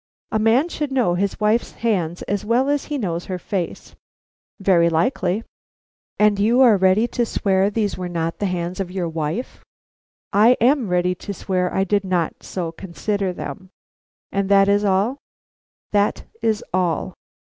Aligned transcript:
"A 0.31 0.39
man 0.39 0.67
should 0.67 0.91
know 0.91 1.13
his 1.13 1.39
wife's 1.39 1.73
hands 1.73 2.23
as 2.23 2.43
well 2.43 2.69
as 2.69 2.85
he 2.85 2.97
knows 2.97 3.25
her 3.25 3.37
face." 3.37 3.93
"Very 4.59 4.89
likely." 4.89 5.43
"And 6.17 6.39
you 6.39 6.61
are 6.61 6.75
ready 6.75 7.07
to 7.09 7.23
swear 7.23 7.69
these 7.69 7.99
were 7.99 8.09
not 8.09 8.39
the 8.39 8.47
hands 8.47 8.79
of 8.79 8.89
your 8.89 9.07
wife?" 9.07 9.63
"I 10.33 10.57
am 10.59 10.87
ready 10.89 11.13
to 11.13 11.35
swear 11.35 11.71
I 11.71 11.83
did 11.83 12.03
not 12.03 12.41
so 12.41 12.71
consider 12.71 13.31
them." 13.31 13.69
"And 14.31 14.49
that 14.49 14.67
is 14.67 14.83
all?" 14.83 15.19
"That 15.91 16.23
is 16.41 16.63
all." 16.73 17.13